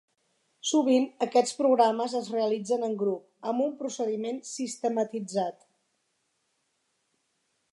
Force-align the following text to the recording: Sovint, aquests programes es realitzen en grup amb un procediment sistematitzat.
Sovint, 0.67 1.03
aquests 1.25 1.57
programes 1.57 2.15
es 2.19 2.29
realitzen 2.35 2.85
en 2.87 2.95
grup 3.01 3.51
amb 3.51 3.65
un 3.67 3.75
procediment 3.83 4.41
sistematitzat. 4.53 5.69